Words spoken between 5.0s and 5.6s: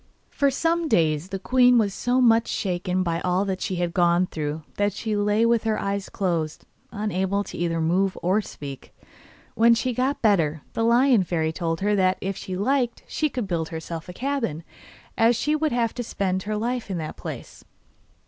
lay